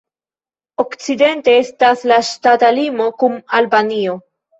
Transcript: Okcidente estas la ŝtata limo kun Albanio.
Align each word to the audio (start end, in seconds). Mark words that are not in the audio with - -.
Okcidente 0.83 1.53
estas 1.65 2.05
la 2.11 2.17
ŝtata 2.31 2.71
limo 2.79 3.11
kun 3.21 3.37
Albanio. 3.59 4.17